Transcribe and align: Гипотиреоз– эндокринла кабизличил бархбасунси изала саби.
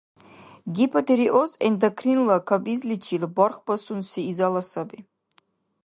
Гипотиреоз– 0.77 1.51
эндокринла 1.67 2.37
кабизличил 2.49 3.23
бархбасунси 3.35 4.21
изала 4.31 4.61
саби. 4.71 4.99